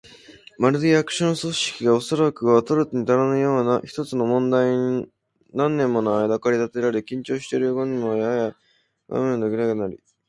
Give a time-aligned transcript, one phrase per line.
[0.57, 5.07] まるで、役所の組織が、おそらくは取るにたらぬような一つの問題に
[5.53, 8.55] 何年ものあいだ駆り立てられ、緊張していることにもはや
[9.09, 9.99] 我慢できなくなり、